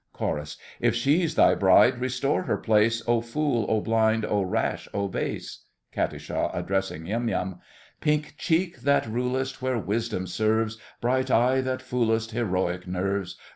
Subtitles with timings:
[0.13, 0.57] CHORUS.
[0.79, 5.63] If she's thy bride, restore her place, Oh fool, oh blind, oh rash, oh base!
[5.91, 6.11] KAT.
[6.55, 7.59] (addressing Yum Yum).
[8.01, 10.79] Pink cheek, that rulest Where wisdom serves!
[11.01, 13.37] Bright eye, that foolest Heroic nerves!